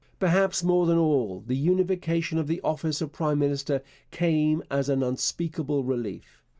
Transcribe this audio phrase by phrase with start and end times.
[0.17, 5.03] Perhaps more than all, the unification of the office of prime minister came as an
[5.03, 6.41] unspeakable relief.